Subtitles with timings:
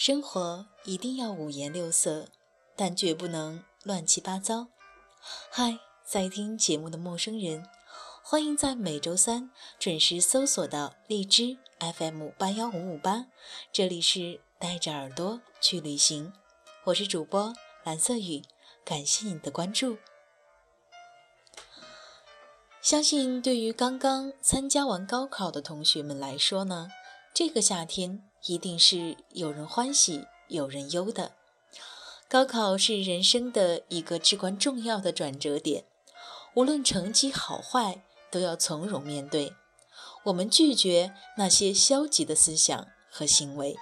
[0.00, 2.28] 生活一定要五颜六色，
[2.74, 4.68] 但绝不能乱七八糟。
[5.50, 7.68] 嗨，在听节目的陌生人，
[8.22, 11.58] 欢迎在每周三准时搜索到荔枝
[11.98, 13.26] FM 八幺五五八，
[13.70, 16.32] 这里是带着耳朵去旅行，
[16.84, 17.52] 我是主播
[17.84, 18.40] 蓝色雨，
[18.82, 19.98] 感谢你的关注。
[22.80, 26.88] 相信对于刚刚参加完高考的同学们来说呢，
[27.34, 28.29] 这个夏天。
[28.46, 31.32] 一定是有人欢喜有人忧的。
[32.28, 35.84] 高考是人生的一个至关重要的转折点，
[36.54, 39.52] 无论成绩好坏，都要从容面对。
[40.24, 43.76] 我们拒绝那些消极的思想和行为。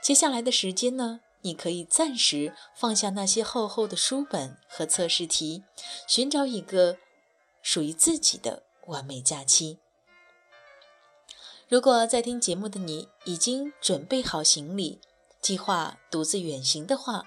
[0.00, 5.64] 接下来的时间呢，你可以暂时放下那些厚厚的书本和测试题，
[6.06, 6.98] 寻找一个
[7.62, 9.78] 属于自己的完美假期。
[11.72, 15.00] 如果在听节目的你已经准备好行李，
[15.40, 17.24] 计划独自远行的话，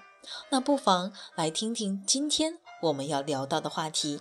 [0.50, 4.20] 那不妨来听听今天我们要聊到的话题，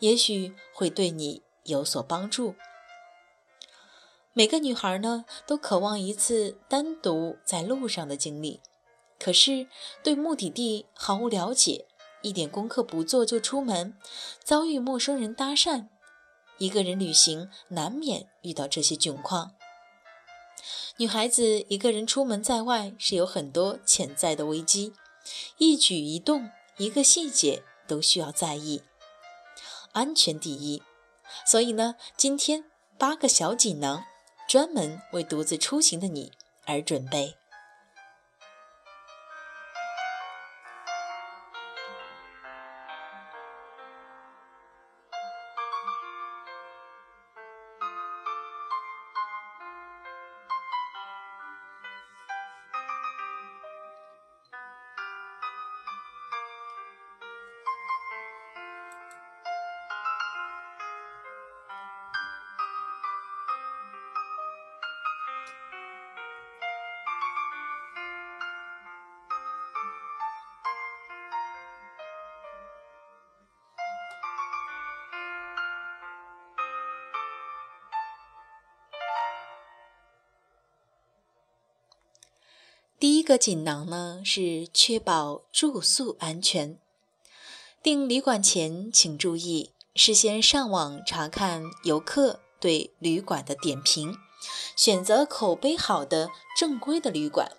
[0.00, 2.56] 也许会对你有所帮助。
[4.32, 8.60] 每个女孩呢，都渴望一次单独在路上的经历，
[9.16, 9.68] 可是
[10.02, 11.86] 对目的地毫无了解，
[12.20, 13.96] 一点功课不做就出门，
[14.42, 15.86] 遭遇陌生人搭讪。
[16.58, 19.54] 一个人旅行难免遇到这些窘况。
[20.98, 24.94] 女孩子一个人出门在外是有很多潜在的危机，
[25.58, 28.82] 一举一动、一个细节都需要在意，
[29.92, 30.82] 安全第一。
[31.44, 32.64] 所以呢，今天
[32.96, 34.04] 八个小锦囊
[34.48, 36.32] 专门为独自出行的你
[36.64, 37.36] 而准备。
[83.06, 86.76] 第一个锦囊呢是确保住宿安全。
[87.80, 94.16] 订旅馆前，请注意事先上网查看游客对旅馆的点评，
[94.74, 97.52] 选择口碑好的正规的旅馆，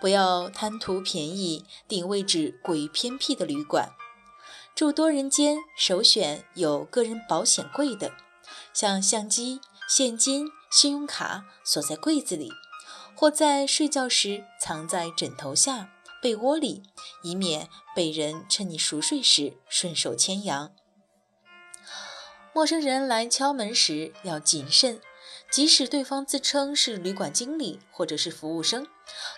[0.00, 3.90] 不要贪图便宜订位置过于偏僻的旅馆。
[4.74, 8.12] 住多人间，首选有个人保险柜的，
[8.72, 12.50] 像相机、现金、信用卡锁在柜子里。
[13.16, 15.90] 或在睡觉时藏在枕头下、
[16.20, 16.82] 被窝里，
[17.22, 20.74] 以免被人趁你熟睡时顺手牵羊。
[22.52, 25.00] 陌生人来敲门时要谨慎，
[25.50, 28.86] 即使对方自称是旅馆经理或者是服务生，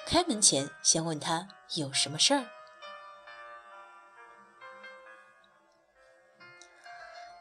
[0.06, 2.46] 开门前先问他有什么事儿。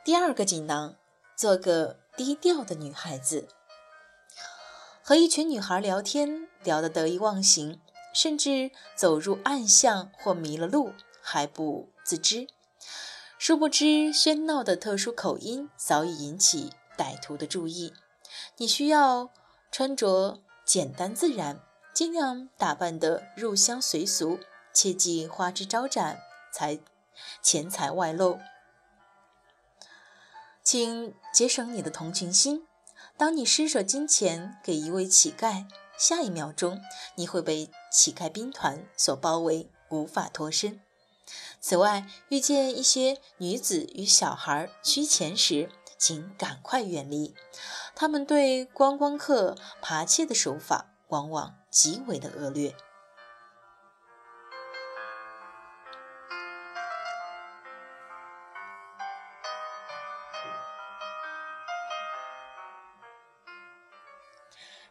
[0.03, 0.95] 第二个锦囊：
[1.35, 3.47] 做个低调的女孩子。
[5.07, 7.79] 和一群女孩聊天，聊得得意忘形，
[8.13, 10.91] 甚至走入暗巷或迷了路
[11.21, 12.49] 还不自知。
[13.39, 17.93] 殊不知，喧闹的特殊口音早已引起歹徒的注意。
[18.57, 19.29] 你需要
[19.71, 21.61] 穿着简单自然，
[21.93, 24.41] 尽量打扮得入乡随俗，
[24.73, 26.19] 切忌花枝招展、
[26.51, 26.77] 财
[27.41, 28.39] 钱财外露。
[30.61, 32.66] 请节省你的同情心。
[33.17, 35.65] 当你施舍金钱给一位乞丐，
[35.97, 36.79] 下一秒钟
[37.15, 40.79] 你会被乞丐兵团所包围，无法脱身。
[41.59, 47.33] 此外，遇见一些女子与小孩趋钱时，请赶快远离。
[47.95, 52.75] 他们对观光客扒窃的手法往往极为的恶劣。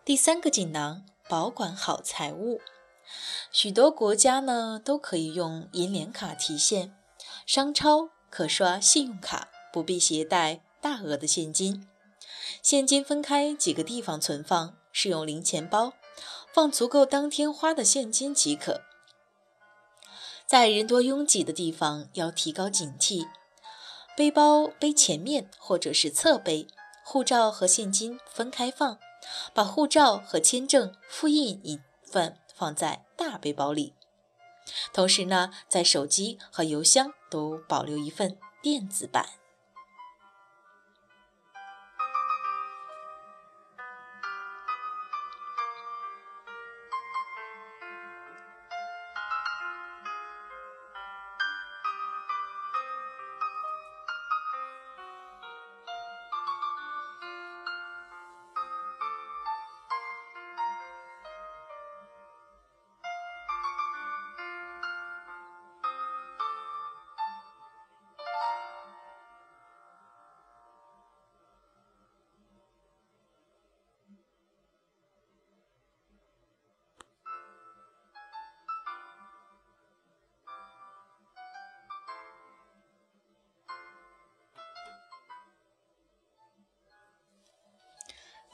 [0.07, 2.61] 第三个锦囊：保管好财物。
[3.51, 6.97] 许多国家呢都可以用银联卡提现，
[7.45, 11.89] 商超可刷信用卡，不必携带大额的现金。
[12.63, 15.95] 现金分开几个地方存放，使用零钱包，
[16.55, 18.83] 放足够当天花的现金即可。
[20.47, 23.27] 在人多拥挤的地方要提高警惕，
[24.17, 26.69] 背包背前面或者是侧背，
[27.05, 29.01] 护照和现金分开放。
[29.55, 33.95] 把护照和签证复印一份放在大背包里。
[34.93, 39.29] 同时呢，在手机和邮箱都保留一份电子版。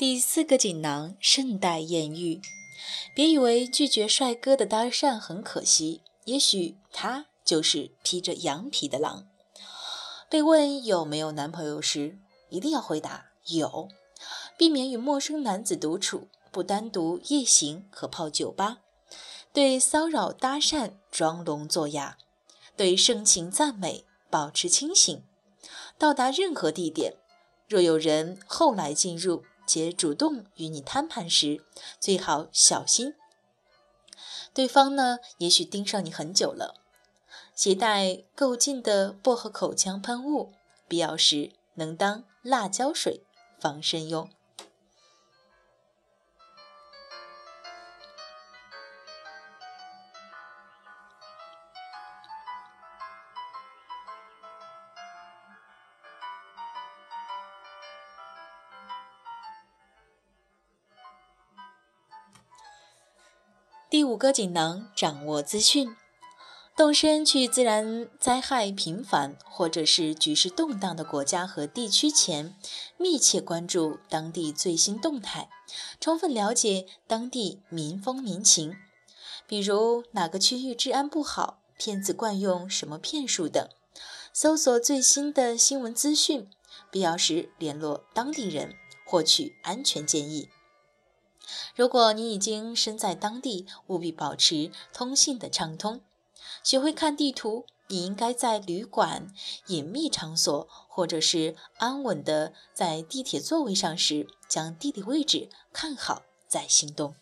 [0.02, 2.40] 第四个锦囊：慎待艳遇。
[3.14, 9.28] 别以为拒绝帅哥的搭讪很可惜，也许他就是披着羊皮的狼。
[10.28, 12.18] 被问有没有男朋友时，
[12.48, 13.88] 一定要回答有，
[14.58, 18.78] 避免与陌生男子独处，不单独夜行和泡酒吧。
[19.52, 22.18] 对骚扰搭讪装聋作哑，
[22.76, 25.22] 对盛情赞美保持清醒。
[25.96, 27.14] 到达任何地点，
[27.68, 29.44] 若有人后来进入。
[29.66, 31.64] 且主动与你摊牌时，
[31.98, 33.14] 最好小心。
[34.54, 36.74] 对方呢，也许盯上你很久了。
[37.54, 40.52] 携带够劲的薄荷口腔喷雾，
[40.88, 43.22] 必要时能当辣椒水
[43.58, 44.28] 防身用。
[63.92, 65.94] 第五个锦囊：掌握资讯，
[66.74, 72.56] 动身去自然灾害频繁或者是局势动荡的国家和地区前，
[72.96, 75.50] 密切关注当地最新动态，
[76.00, 78.74] 充分了解当地民风民情，
[79.46, 83.68] 比如哪个区域治安不好、骗子惯用什么骗术等，
[84.32, 86.48] 搜索最新的新闻资讯，
[86.90, 88.74] 必要时联络当地人，
[89.04, 90.48] 获取安全建议。
[91.74, 96.00] 如果你已经身在当地，务必保持通信的畅通。
[96.62, 99.32] 学会看地图，你应该在旅馆、
[99.66, 107.14] 隐秘场所，或者是安稳的在地铁座位上时，将地理位置看好再行动。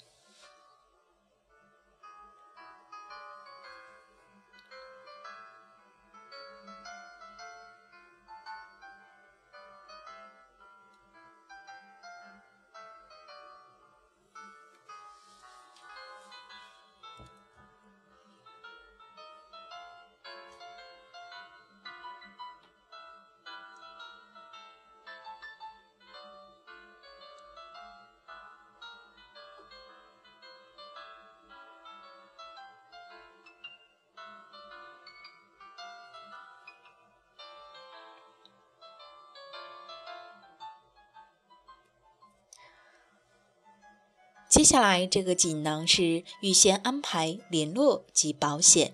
[44.61, 48.93] 接下来这个锦囊是预先安排联络及保险。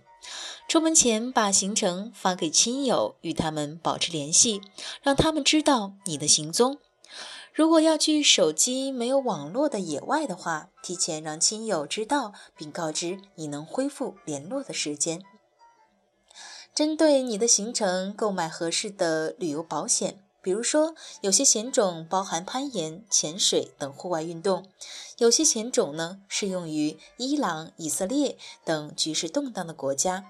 [0.68, 4.60] 出门前把行程发给亲友，与他们保持联系，
[5.02, 6.78] 让他们知道你的行踪。
[7.52, 15.24] 如果要去手机没有网络的野外的话，提前让亲友知道，并告知你能恢复联络的时间。
[16.72, 20.22] 针对你的行程购买合适的旅游保险。
[20.46, 24.62] 比如说，有些险种包含攀岩、潜水等户外运动；
[25.18, 30.24] 有些险种呢适用于伊朗、以色列等局势动荡的国家。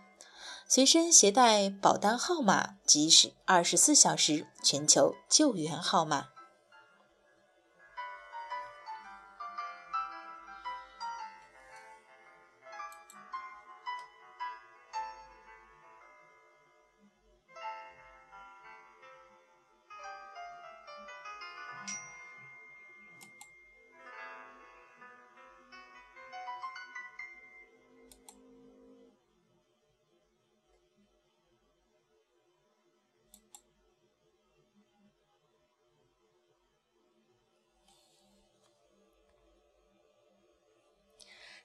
[0.66, 6.28] 随身携带保单号码，即是二十四小时全球救援号码。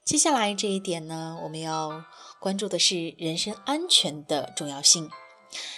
[0.04, 2.04] 接下来这一点呢，我们要
[2.40, 5.10] 关注的是人身安全的重要性。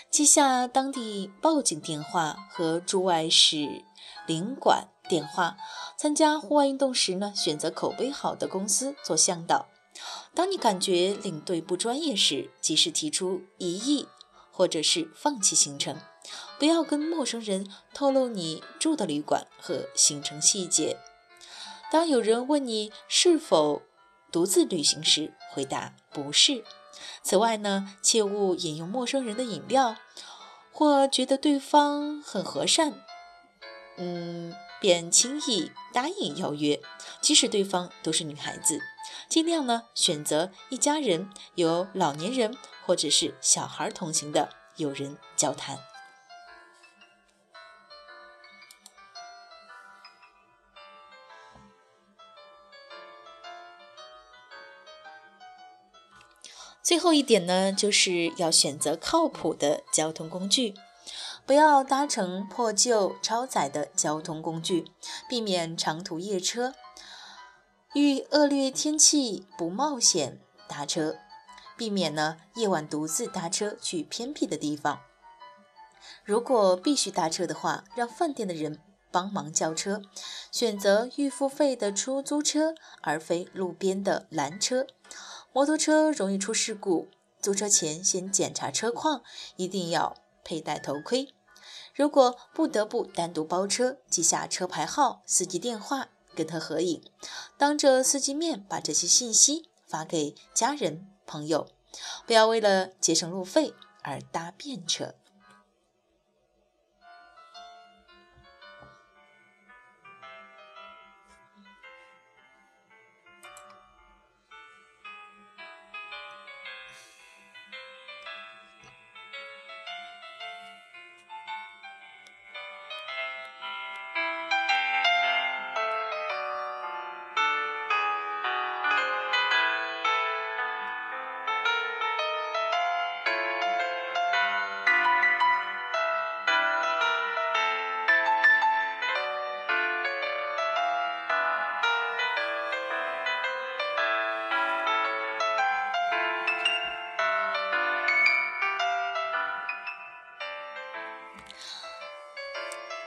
[0.10, 3.84] 记下当地报警电话和驻外使
[4.26, 5.58] 领馆电话。
[5.98, 9.68] 参加户外运动时呢，选择口碑好的公司做向导。
[10.34, 14.08] 当你感觉领队不专业时，及时提出异议，
[14.52, 15.98] 或者是放弃行程。
[16.58, 20.98] 不要跟陌生人透露你住的旅馆和行程细节。
[21.92, 23.84] 当有人问你是否
[24.34, 26.66] 独自旅行时，回答不是。
[27.22, 29.96] 此外呢，切勿饮用陌生人的饮料，
[30.72, 32.94] 或觉得对方很和善，
[33.98, 36.82] 嗯，便轻易答应邀约，
[37.22, 38.80] 即使对方都是女孩子。
[39.30, 45.78] 尽量呢选择一家人有老年人或者是小孩同行的，友人交谈。
[56.84, 60.74] 最后一点呢，就是要选择靠谱的交通工具，
[61.46, 64.92] 不要搭乘破旧超载的交通工具，
[65.30, 66.74] 避免长途夜车。
[67.94, 71.16] 遇恶劣天气不冒险搭车，
[71.78, 75.00] 避免呢夜晚独自搭车去偏僻的地方。
[76.26, 80.02] 如果必须搭车的话，让饭店的人帮忙叫车，
[80.52, 84.86] 选择预付费的出租车，而非路边的拦车。
[85.54, 87.08] 摩托车容易出事故，
[87.40, 89.22] 租车前先检查车况，
[89.56, 91.32] 一定要佩戴头盔。
[91.94, 97.04] 如果不得不单独包车，记下车牌号、司机电话，跟他合影，
[97.56, 101.68] 当着司机面把这些信息发给家人朋友，
[102.26, 105.14] 不要为了节省路费而搭便车。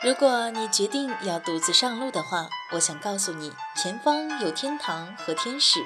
[0.06, 5.84] 如果你决定要独自上路的话，我想告诉你，前方有天堂和天使，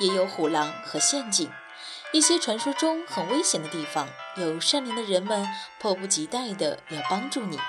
[0.00, 1.48] 也有虎狼和陷阱。
[2.10, 5.48] 一些传说中很危险的地方，有善良的人们
[5.78, 7.60] 迫不及待的要帮助你。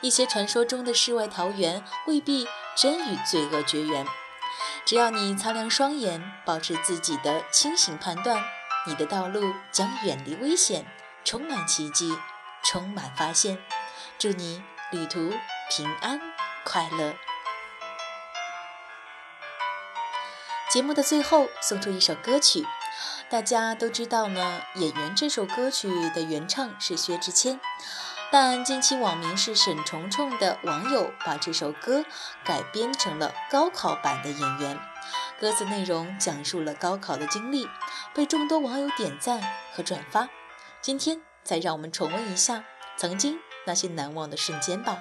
[0.00, 4.06] 一些传说中的世外桃源未必真与罪恶绝缘。
[4.86, 8.42] 只要你擦亮双眼，保持自己的清醒判断，
[8.86, 10.86] 你的道路将远离危险，
[11.26, 12.16] 充满奇迹，
[12.64, 13.58] 充满发现。
[14.18, 14.62] 祝你！
[14.96, 15.30] 旅途
[15.68, 16.18] 平安
[16.64, 17.14] 快乐。
[20.70, 22.64] 节目的最后送出一首歌曲，
[23.28, 24.62] 大家都知道呢。
[24.76, 27.60] 演员这首歌曲的原唱是薛之谦，
[28.32, 32.02] 但近期网名是沈虫虫的网友把这首歌
[32.42, 34.80] 改编成了高考版的演员。
[35.38, 37.68] 歌词内容讲述了高考的经历，
[38.14, 39.42] 被众多网友点赞
[39.74, 40.30] 和转发。
[40.80, 42.64] 今天再让我们重温一下
[42.96, 43.38] 曾经。
[43.66, 44.98] 那些难忘的瞬间吧。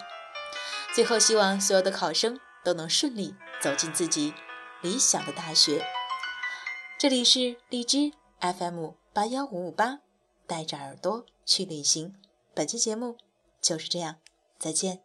[0.93, 4.33] 最后，希望所有的考生都能顺利走进自己
[4.81, 5.85] 理想的大学。
[6.97, 9.99] 这里是荔枝 FM 八幺五五八，
[10.47, 12.15] 带着耳朵去旅行。
[12.53, 13.17] 本期节目
[13.61, 14.15] 就是这样，
[14.57, 15.01] 再见。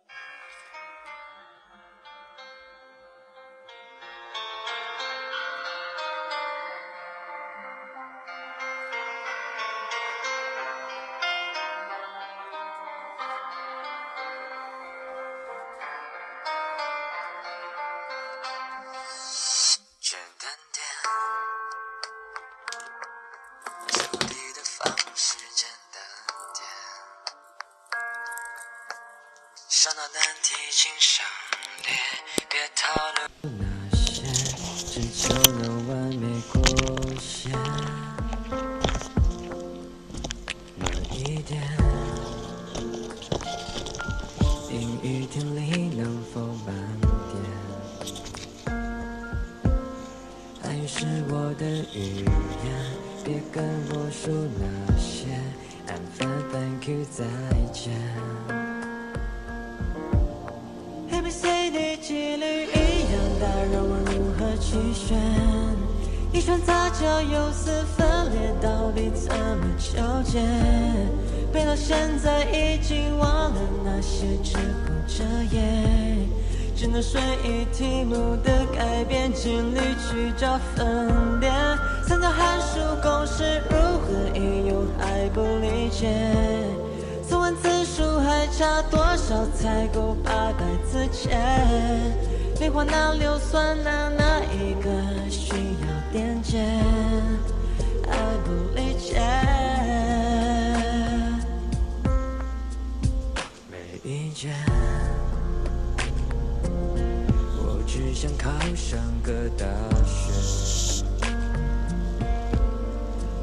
[50.92, 52.74] 是我的语言，
[53.24, 55.28] 别跟我说那些。
[55.86, 57.24] I'm fine, thank you，再
[57.72, 57.92] 见。
[61.12, 65.16] A B C D 几率一样大，让我如何去选
[66.32, 70.42] 一串杂交，由此分裂，到底怎么纠结？
[71.52, 75.86] 背到现在已经忘了那些只顾着夜，
[76.80, 81.52] 只能顺应题目的改变，尽力去找分点。
[82.08, 86.08] 三角函数公式如何应用还不理解，
[87.28, 91.36] 从问字数还差多少才够八百字节？
[92.58, 94.90] 变化哪硫酸钠哪一个
[95.28, 96.64] 需要电解？
[98.08, 99.20] 还不理解。
[103.70, 104.50] 没意见。
[107.92, 109.66] 只想考上个大
[110.06, 111.04] 学，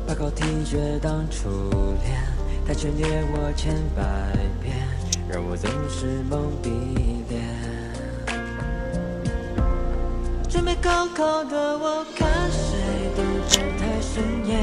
[0.07, 1.49] 把考题决当初
[2.01, 2.17] 恋，
[2.65, 4.01] 他却虐我千百
[4.63, 4.73] 遍，
[5.27, 6.69] 让我总是懵逼
[7.27, 7.43] 脸。
[10.47, 12.77] 准备高考的我，看谁
[13.17, 14.57] 都不太顺眼，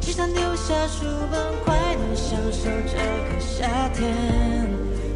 [0.00, 2.94] 只想丢下书本，快乐享受这
[3.34, 4.14] 个夏天。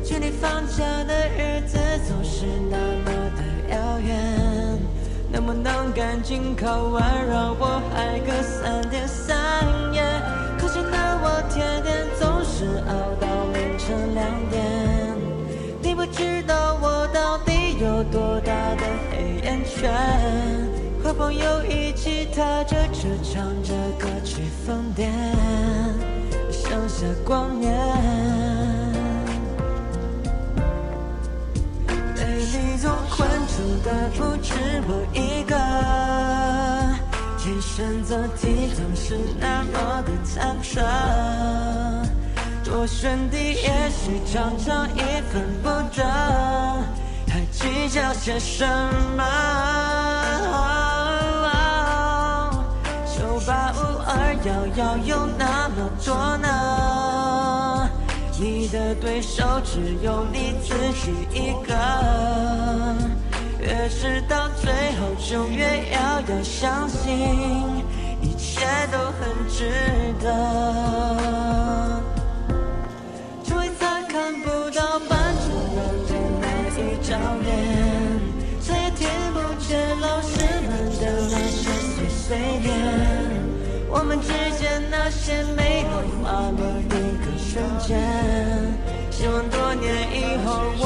[0.02, 3.23] 距离放假的日子总是那么
[3.74, 4.78] 遥远，
[5.32, 9.34] 能不能赶紧考完，让我嗨个三天三
[9.92, 10.00] 夜？
[10.56, 14.62] 可惜的我天天总是熬到凌晨两点，
[15.82, 19.90] 你不知道我到底有多大的黑眼圈，
[21.02, 25.10] 和朋友一起踏着车唱着歌去疯癫，
[26.48, 27.74] 剩下光年。
[33.56, 34.52] 住的不止
[34.88, 35.54] 我一个，
[37.38, 40.82] 其选择题总是那么的忐忑，
[42.64, 44.98] 多选题也许常常一
[45.30, 46.02] 分不得，
[47.28, 48.66] 还计较些什
[49.16, 49.22] 么？
[53.06, 57.88] 九八五二幺幺有那么多呢？
[58.36, 61.72] 你的对手只有你自己一个，
[63.64, 67.82] 越是到最后就越要要相信，
[68.20, 68.60] 一切
[68.92, 69.72] 都很值
[70.20, 70.26] 得。
[73.42, 76.44] 就会再看不到班主任的那
[76.78, 77.50] 一张脸，
[78.60, 80.30] 再也听不见老师
[80.68, 82.68] 们的那些碎碎念。
[83.88, 85.88] 我们之间那些没有
[86.22, 86.82] 话落一
[87.24, 87.90] 个瞬间，
[89.10, 90.48] 希望多年以后
[90.78, 90.84] 我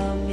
[0.00, 0.29] 觉。